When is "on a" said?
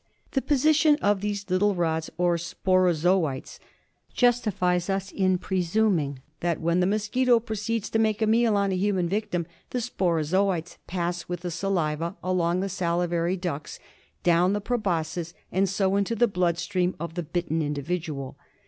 8.57-8.75